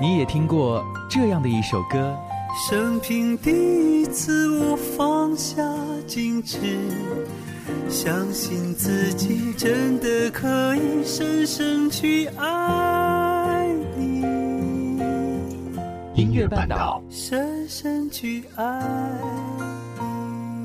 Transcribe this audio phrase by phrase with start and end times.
[0.00, 2.16] 你也听过这样的一首歌。
[2.70, 3.50] 生平第
[4.00, 5.60] 一次，我放下
[6.06, 6.58] 矜持，
[7.88, 14.22] 相信自己真的可以深深去爱你。
[16.14, 18.80] 音乐半岛，深深去爱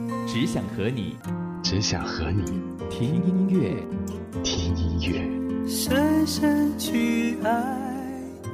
[0.08, 1.18] 你，只想和你，
[1.64, 2.44] 只想和你
[2.88, 3.76] 听音乐，
[4.44, 7.50] 听音乐，深深去爱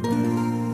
[0.02, 0.69] 你。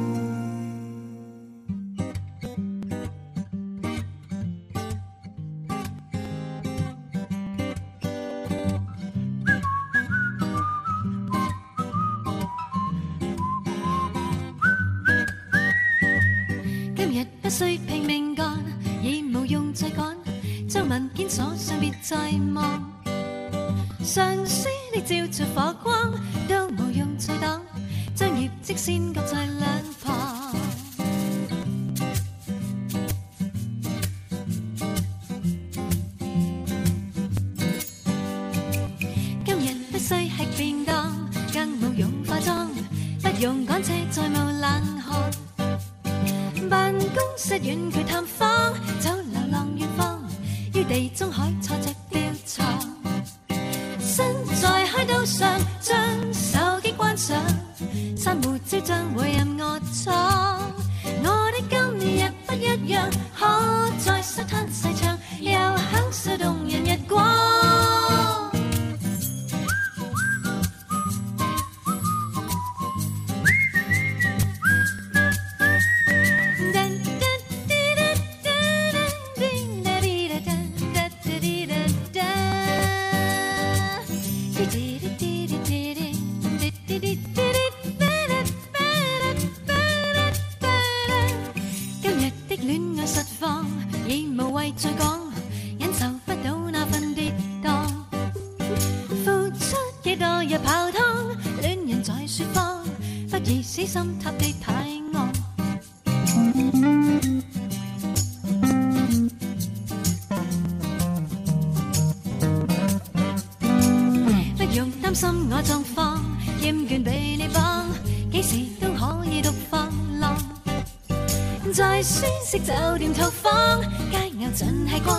[124.65, 125.15] 尽系光，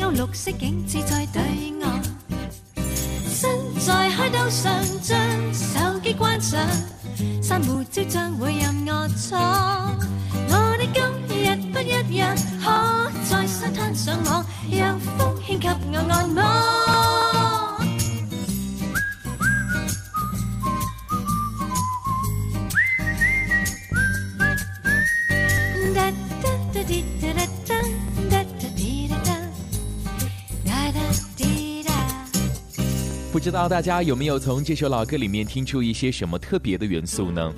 [0.00, 1.42] 欧绿色景致在对
[1.82, 2.02] 岸。
[3.28, 5.18] 身在海岛上，将
[5.52, 6.58] 手机关上，
[7.42, 9.98] 珊瑚礁将会任我闯。
[10.48, 11.02] 我的今
[11.44, 17.19] 日不一样，可在沙滩上网，让风轻给我按摩。
[33.40, 37.50] 不知道大家有没有从这首老歌里面听出一些什么特别的元素呢？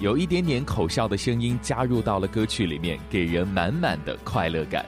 [0.00, 4.84] 有一点点口哨的声音加入到了歌曲里面，给人满满的快乐感。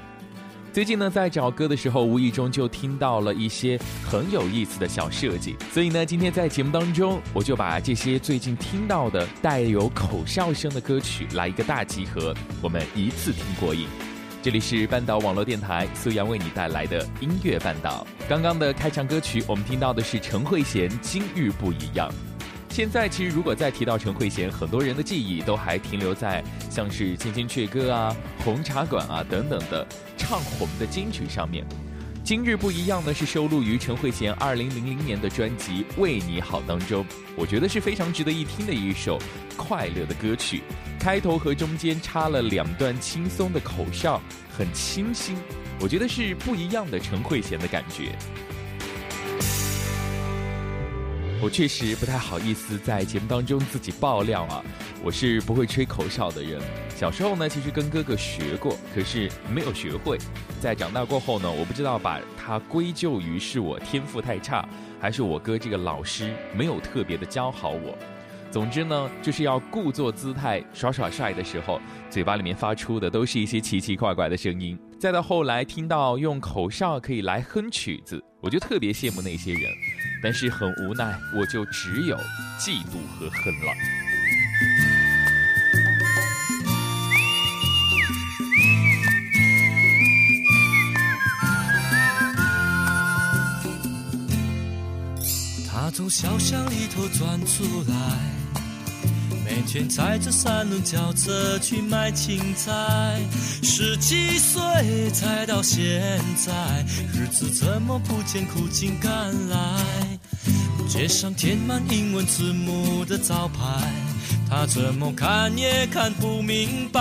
[0.73, 13.87] 最近呢，在找歌的时候，无意中就听到了一些很有意思的小设计，所以呢，今天在节目当中，我就把这些最近听到的带有口哨声的歌曲来一个大集合，我们一次听过瘾。
[14.43, 18.07] 这里是半岛网络电台，苏阳为你带来的音乐半岛。
[18.27, 22.09] 刚刚的开场歌曲，我们听到的是陈慧娴《今日不一样》。
[22.71, 29.87] 现在其实如果再提到陈慧娴，很多人的记忆都还停留在像是《千千阙歌》啊、《红茶馆》啊等等的
[30.17, 31.67] 唱红的金曲上面。
[32.31, 37.05] 今日不一样呢，是收录于陈慧娴二零零零年的专辑《为你好》当中，
[37.35, 39.19] 我觉得是非常值得一听的一首
[39.57, 40.63] 快乐的歌曲。
[41.01, 44.23] 开头和中间插了两段轻松的口哨，
[44.57, 45.37] 很清新，
[45.81, 48.17] 我觉得是不一样的陈慧娴的感觉。
[51.43, 54.63] 我确实不太好意思在节目当中自己爆料啊，
[55.03, 56.61] 我是不会吹口哨的人。
[56.95, 60.19] 小时候呢，其实跟哥哥学过，可是没有学会。
[60.61, 64.69] 在长大过后呢，我不知道把它归咎于是我天赋太差，
[65.01, 67.97] 还是我哥这个老师没有特别的教好我。
[68.51, 74.79] 总之呢，就是要故作姿态耍耍帅的时候，嘴巴里面发出的都是一些奇奇怪怪的声音。
[74.99, 79.63] 再到后来听到用口哨可以来哼曲子，我就特别羡慕那些人，
[80.23, 82.17] 但是很无奈，我就只有
[82.59, 83.75] 嫉妒和恨了。
[95.71, 97.95] 他从小巷里头钻出来。
[99.43, 103.21] 每天踩着三轮轿车去卖青菜，
[103.63, 106.53] 十几岁才到现在，
[107.13, 110.10] 日子怎么不见苦尽甘来？
[110.91, 113.63] 街上贴满英文字母的招牌，
[114.49, 117.01] 他怎么看也看不明白。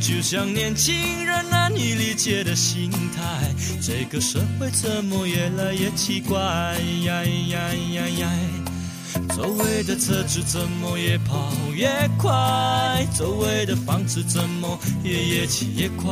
[0.00, 6.40] 就像年轻人难以理解的心态，这个社会怎么越来越奇怪？
[7.04, 7.58] 呀呀
[7.94, 8.61] 呀呀！
[9.36, 11.88] 周围的车子怎么越跑越
[12.18, 13.06] 快？
[13.14, 14.22] 周围的房子。
[14.22, 16.08] 怎么也越起越快？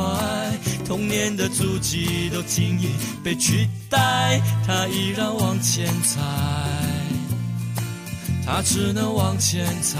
[0.85, 2.89] 童年的足迹都轻易
[3.23, 6.19] 被取代，他依然往前踩，
[8.45, 9.97] 他只能往前踩，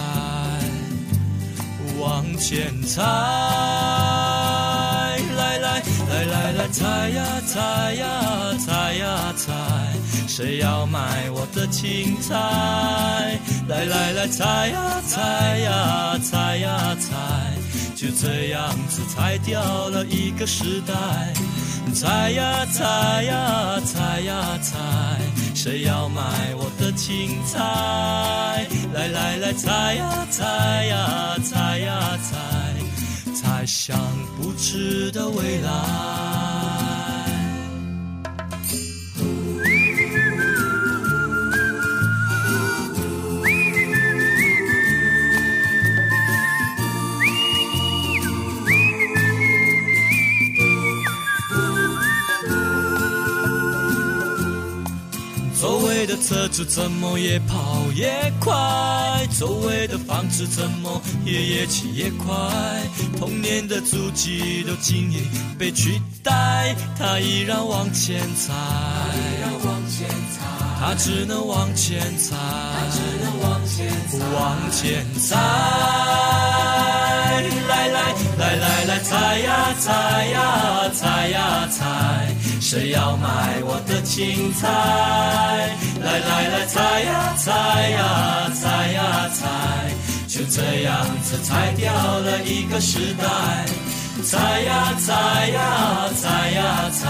[1.99, 3.01] 往前踩。
[5.37, 9.90] 来来来来来，踩呀踩呀踩呀踩。
[10.33, 12.33] 谁要买我的青菜？
[13.67, 17.51] 来来来，采呀采呀采呀采，
[17.97, 20.93] 就这样子裁掉了一个时代。
[21.93, 24.79] 采呀采呀采呀采，
[25.53, 26.23] 谁要买
[26.55, 27.59] 我的青菜？
[28.93, 32.37] 来来来，采呀采呀采呀采，
[33.35, 33.99] 猜想
[34.41, 36.50] 不知的未来。
[56.11, 58.11] 的车子怎么越跑越
[58.41, 58.51] 快？
[59.39, 62.35] 周围的房子怎么也越起越快？
[63.17, 65.25] 童年的足迹都轻易
[65.57, 68.51] 被取代，他依然往前踩，
[70.81, 72.35] 他只能往前踩，
[74.33, 75.37] 往前踩。
[77.69, 82.30] 来来来来来，踩呀踩呀踩呀踩。
[82.71, 84.65] 谁要买我的青菜？
[85.99, 87.51] 来来来，采呀采
[87.89, 89.91] 呀采呀采，
[90.25, 93.25] 就这样子裁掉了一个时代。
[94.23, 97.09] 采呀采呀采呀采，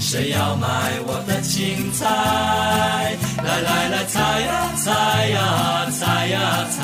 [0.00, 0.66] 谁要买
[1.06, 2.06] 我的青菜？
[3.44, 6.80] 来来来，采呀采呀采呀采，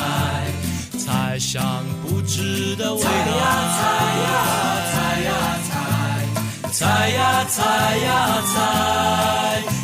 [0.99, 3.09] 猜想不知的未来。
[3.09, 3.83] 采
[4.21, 4.37] 呀
[4.93, 5.31] 采呀
[5.71, 5.74] 采，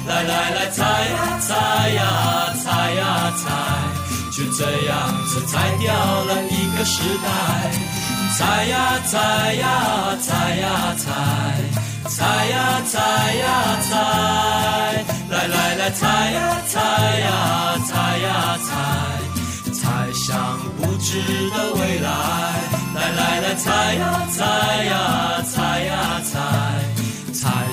[0.06, 1.54] 来来来，采呀采
[1.90, 3.46] 呀采呀采，
[4.32, 4.92] 就这样
[5.26, 7.26] 子裁掉了一个时代。
[8.36, 11.06] 采呀采呀采呀采，
[12.08, 12.98] 采呀采
[13.34, 13.46] 呀
[13.88, 16.80] 采，来来来，采呀采
[17.20, 18.68] 呀采呀采，
[19.72, 22.08] 猜想不知的未来。
[22.94, 25.39] 来来来，采呀采呀采呀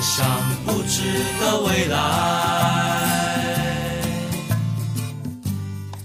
[0.00, 0.24] 想
[0.64, 1.02] 不知
[1.40, 1.96] 的未来。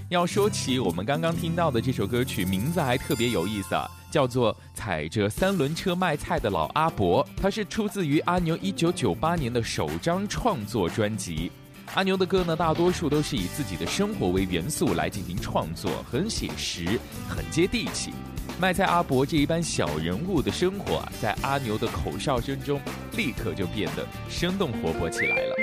[0.09, 11.51] 要说起我们刚刚听到的这首歌曲，名字还特别有意思啊，叫做《踩着三轮车卖菜的老阿伯》，它是出自于阿牛一九九八年的首张创作专辑。
[11.95, 18.13] 阿牛的歌呢，大多数都是以自己的生活为元素来进行创作，很写实，很接地气。
[18.59, 22.79] 卖菜阿伯这一般小人物的生活啊，在阿牛的口哨声中，
[23.17, 25.55] 立刻就变得生动活泼起来了。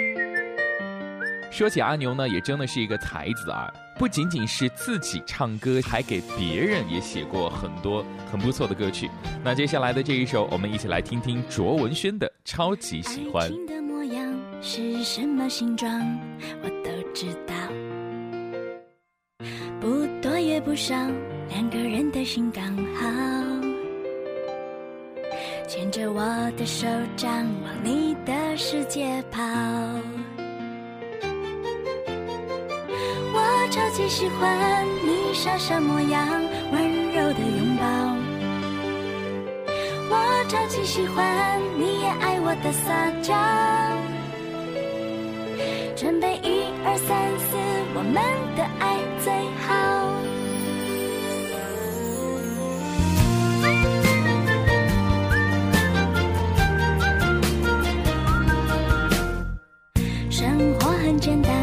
[1.50, 9.10] 说起阿牛呢，也真的是一个才子啊，不仅仅是自己唱歌，还给别人也写过很多很不错的歌曲。
[9.42, 13.48] 那接下来的这一首，我们一起来听听卓文萱的《超级喜欢》。
[13.52, 15.90] 爱情的模样是什么形状，
[16.62, 17.54] 我都知道，
[19.80, 20.94] 不多也不少。
[21.50, 22.64] 两个人的心刚
[22.94, 23.06] 好，
[25.68, 26.22] 牵着我
[26.56, 27.30] 的手掌
[27.64, 29.42] 往你的世界跑。
[33.32, 36.26] 我超级喜欢你傻傻模样，
[36.72, 37.84] 温柔的拥抱。
[40.12, 43.34] 我超级喜欢你也爱我的撒娇。
[45.96, 47.56] 准备一二三四，
[47.94, 48.14] 我们
[48.56, 49.32] 的爱最
[49.66, 50.29] 好。
[61.10, 61.59] 很简单，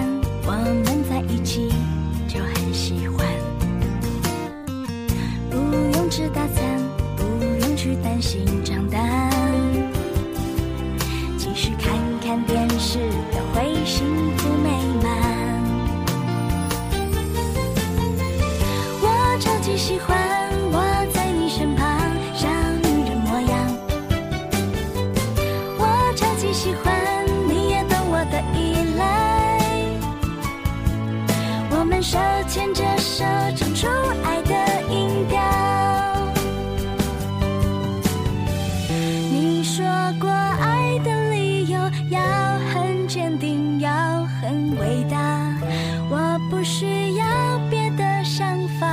[46.49, 48.87] 不需要别的想法，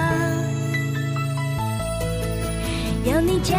[3.04, 3.56] 有你简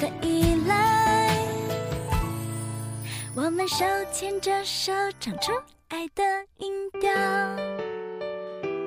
[0.00, 1.36] 的依赖。
[3.34, 5.52] 我们手牵着手，唱出
[5.88, 6.22] 爱的
[6.58, 7.10] 音调。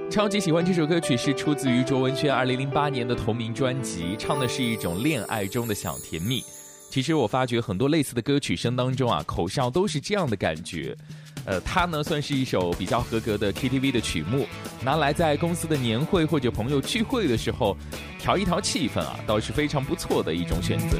[0.10, 6.44] 超级喜欢这首歌曲，是出自于卓文萱二零零八年的同名专辑，唱的是一种恋爱中的小甜蜜。
[6.90, 10.98] 其实我发觉很多类似的歌曲声当中啊，口哨都是这样的感觉。
[11.50, 14.46] 呃，它呢算是一首比较合格的 KTV 的曲目，
[14.84, 17.76] 拿来在公司的年会或者朋友聚会的时候
[18.20, 21.00] 调一调气氛啊，倒是非常不错的一种选择。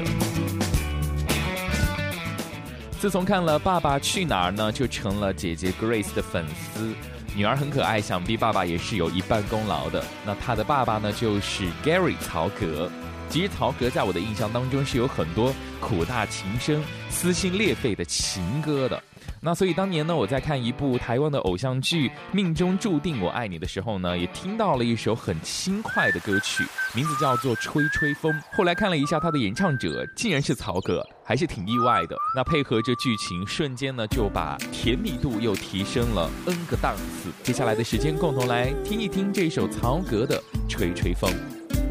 [2.98, 6.92] 自从看了《爸爸去哪儿》呢，就成了姐姐 Grace 的粉丝。
[7.36, 10.04] 女儿很可爱，想必爸爸也是有一半功劳的。
[10.26, 12.90] 那他的爸爸呢，就是 Gary 曹格。
[13.28, 19.00] 其实曹格在我的印象当中是有很多苦大情深、撕心裂肺的情歌的。
[19.42, 26.62] 那所以当年呢，我在看一部台湾的偶像剧《命中注定我爱你》的时候呢，也听到了一首很轻快的歌曲，
[26.94, 28.30] 名字叫做《吹吹风》。
[28.52, 32.14] 后来看了一下他的演唱者，竟然是曹格，还是挺意外的。
[32.36, 37.30] 那配合着剧情，瞬间呢就把甜蜜度又提升了 N 个档次。
[37.42, 41.30] 接下来的时间，共同来听一听这首曹格的《吹吹风》。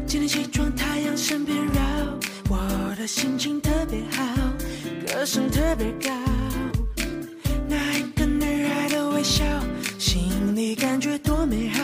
[0.06, 1.82] 今天起床，太阳身边绕，
[2.48, 4.24] 我的心情特别好，
[5.04, 6.39] 歌声特别高。
[7.70, 9.44] 那一个女孩的微笑，
[9.96, 11.80] 心里感觉多美好，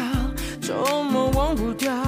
[0.61, 2.06] 怎么忘不掉。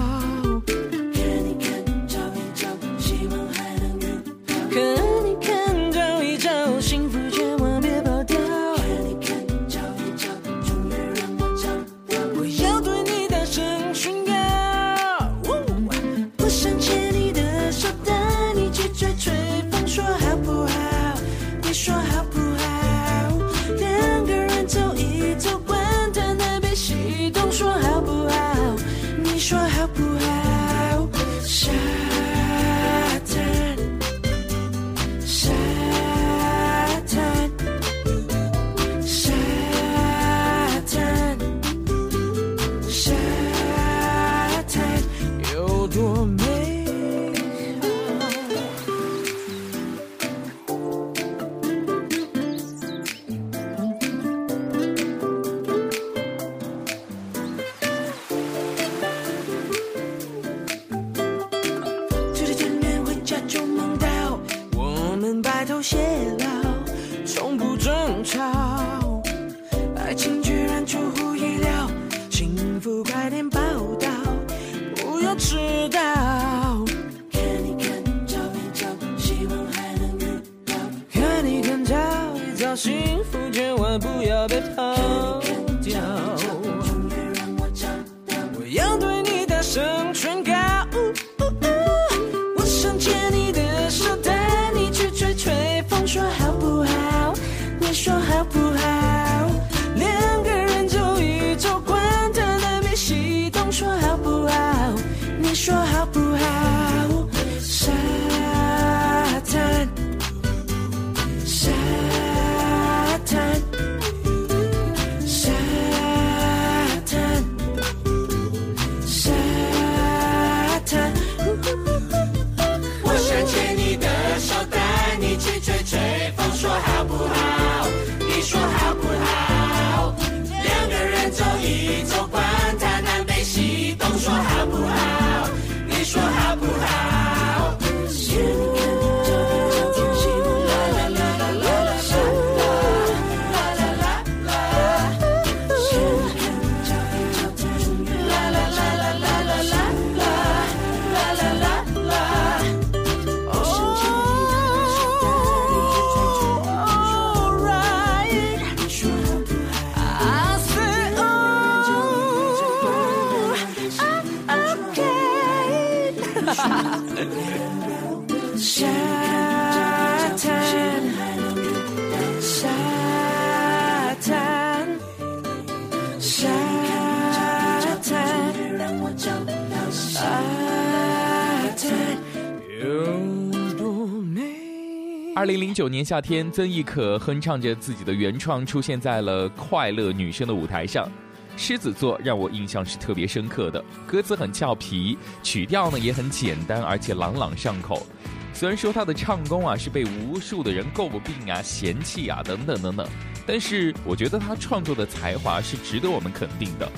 [185.79, 191.09] 九年夏天，曾轶可哼唱着自己的原创，出现在了《快乐女声》的舞台上。
[191.57, 198.05] 狮子座让我印象是特别深刻的，歌词很俏皮，曲调呢也很简单，而且朗朗上口。
[198.53, 203.09] 虽然说他的唱功啊是被无数的人诟病啊、嫌弃啊等等等等，
[203.47, 206.91] 但是我觉得他创作的才华是值得我们肯定的。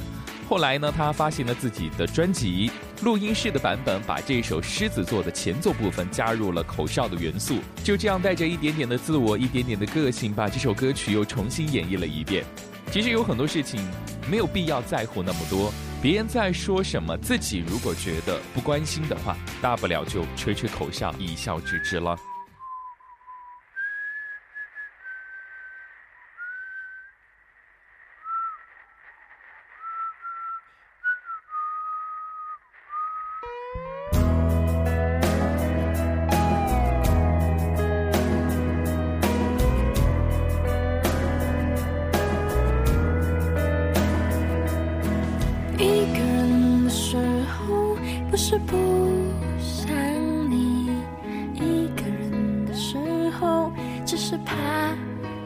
[0.51, 2.73] 后来呢，他发行了自己的专辑，
[3.05, 12.45] 录音室的版本把这首《狮子座》的前奏部分加入了口哨的元素，就这样带着一点点的自我、一点点的个性，把这首歌曲又重新演绎了一遍。
[12.91, 13.81] 其实有很多事情
[14.29, 22.19] 没有必要在乎那么多，别人在说什么，自己如果觉得不关心的话，大不了就吹吹口哨，一笑置之了。
[48.51, 48.77] 是不
[49.61, 49.87] 想
[50.51, 50.91] 你
[51.55, 52.99] 一个人的时
[53.39, 53.71] 候，
[54.05, 54.57] 只是怕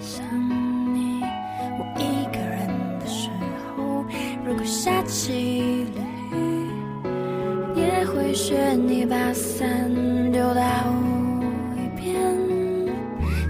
[0.01, 0.25] 想
[0.95, 1.21] 你。
[1.79, 2.67] 我一个人
[2.99, 3.29] 的时
[3.77, 4.07] 候，
[4.47, 6.01] 如果下起了
[6.33, 9.69] 雨，也会学你把伞
[10.33, 10.63] 丢到
[11.77, 12.17] 一边。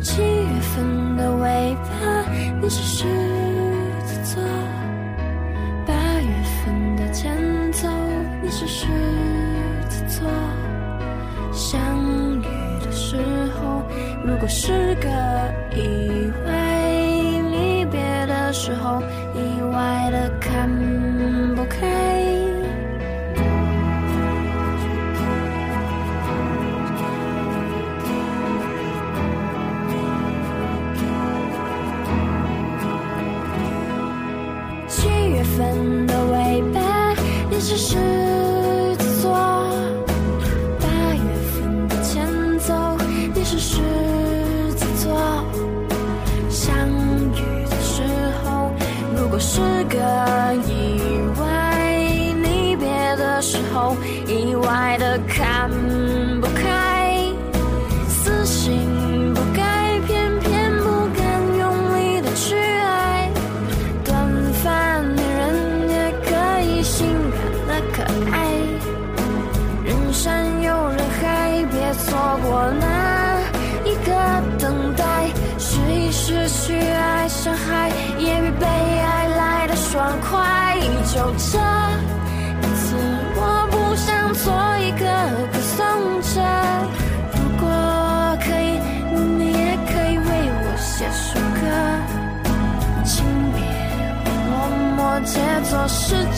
[0.03, 2.29] 七月份的尾巴，
[2.61, 3.05] 你是狮
[4.05, 4.43] 子座；
[5.87, 7.39] 八月份的前
[7.71, 7.89] 奏，
[8.43, 8.89] 你是狮。
[8.89, 9.34] 子。
[10.15, 10.29] 错，
[11.53, 11.81] 相
[12.39, 12.45] 遇
[12.85, 13.17] 的时
[13.57, 13.83] 候
[14.25, 15.09] 如果是个
[15.77, 16.53] 意外，
[17.51, 19.03] 离别的时候
[19.35, 20.71] 意外的看
[21.57, 22.04] 不开。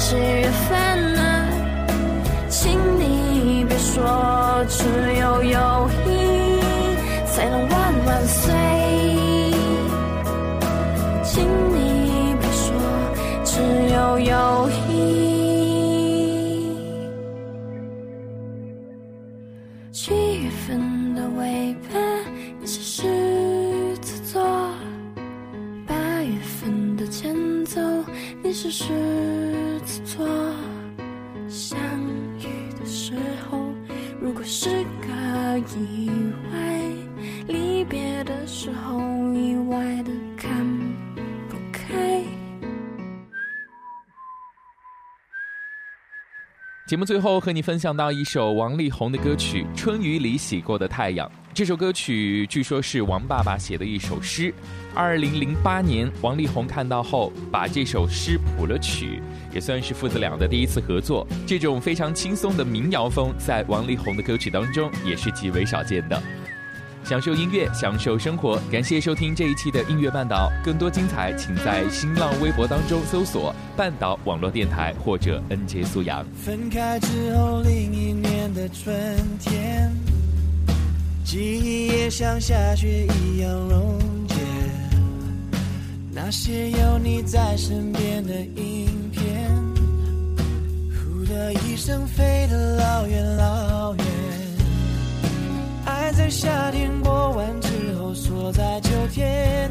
[0.08, 1.48] 是几月份啊？
[2.48, 4.84] 请你别说只
[5.18, 6.60] 有友谊
[7.26, 9.05] 才能万万岁。
[46.96, 51.28] 我们最后和你分享到一首王力宏的歌曲《春雨里洗过的太阳》。
[51.52, 54.50] 这首歌曲据说是王爸爸写的一首诗。
[54.94, 59.20] 二零零八年，王力宏看到后把这首诗谱了曲，
[59.52, 61.26] 也算是父子俩的第一次合作。
[61.46, 66.22] 这种非常轻松的民谣风，在王力宏的歌曲当中也是极为少见的。
[67.08, 68.60] 享受音乐，享受生活。
[68.68, 76.26] 感谢收听这一期的音乐半岛，更多精彩，请在新浪微博当中搜索“半岛网络电台”或者 “NJ 苏阳”。
[76.34, 78.92] 分开之后，另一年的春
[79.38, 79.88] 天，
[81.24, 84.34] 记忆也像下雪一样溶解。
[86.10, 89.48] 那些有你在身边的影片，
[90.90, 94.04] 呼的一声飞得老远老远。
[96.12, 99.70] 在夏天过完之后锁在秋天，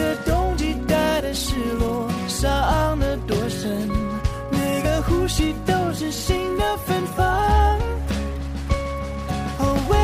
[0.00, 3.86] 的冬季带的失落，伤的多深？
[4.50, 7.78] 每个呼吸都是新的芬芳。
[9.58, 9.96] 哦，喂，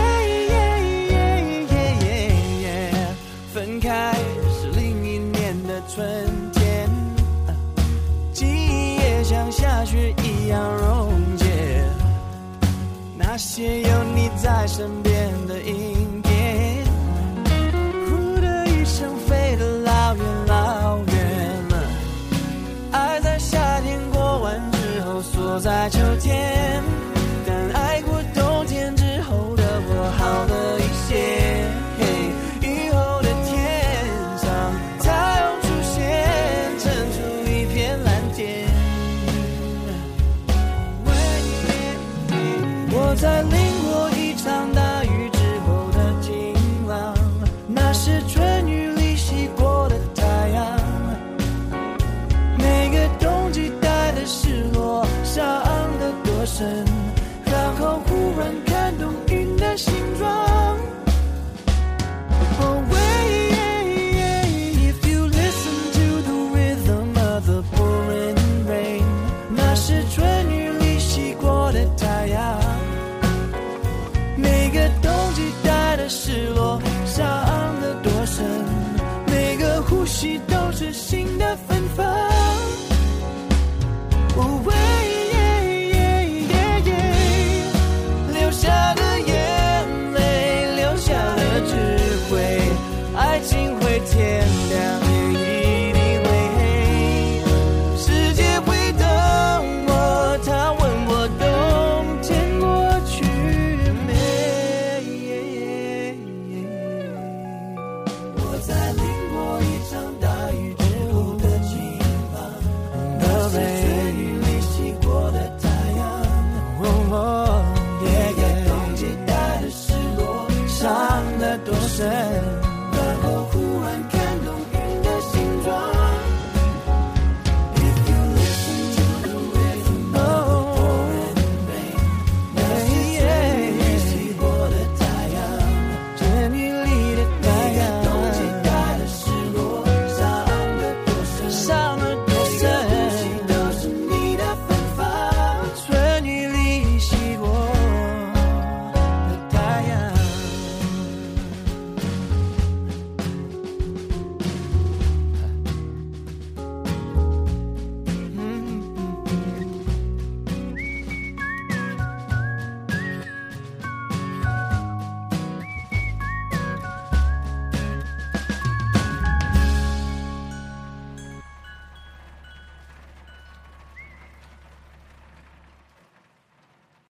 [3.55, 4.15] 分开
[4.53, 6.05] 是另一年的春
[6.53, 6.91] 天，
[8.35, 11.47] 记忆也像下雪一样溶解。
[13.17, 15.16] 那些有你在身边。
[43.17, 43.66] 在你